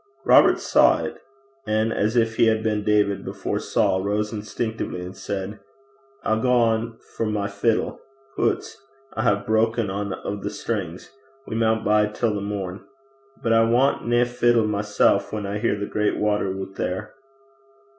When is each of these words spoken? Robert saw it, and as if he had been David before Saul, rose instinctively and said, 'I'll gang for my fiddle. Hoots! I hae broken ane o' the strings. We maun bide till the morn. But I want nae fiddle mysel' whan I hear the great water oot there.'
Robert 0.25 0.59
saw 0.59 1.03
it, 1.03 1.21
and 1.67 1.93
as 1.93 2.15
if 2.15 2.37
he 2.37 2.47
had 2.47 2.63
been 2.63 2.83
David 2.83 3.23
before 3.23 3.59
Saul, 3.59 4.01
rose 4.03 4.33
instinctively 4.33 5.01
and 5.01 5.15
said, 5.15 5.59
'I'll 6.23 6.41
gang 6.41 6.97
for 7.15 7.27
my 7.27 7.47
fiddle. 7.47 7.99
Hoots! 8.35 8.75
I 9.13 9.21
hae 9.21 9.43
broken 9.45 9.91
ane 9.91 10.15
o' 10.25 10.37
the 10.37 10.49
strings. 10.49 11.11
We 11.45 11.55
maun 11.55 11.83
bide 11.85 12.15
till 12.15 12.33
the 12.33 12.41
morn. 12.41 12.83
But 13.43 13.53
I 13.53 13.63
want 13.63 14.07
nae 14.07 14.25
fiddle 14.25 14.65
mysel' 14.65 15.19
whan 15.29 15.45
I 15.45 15.59
hear 15.59 15.77
the 15.79 15.85
great 15.85 16.17
water 16.17 16.47
oot 16.47 16.77
there.' 16.77 17.13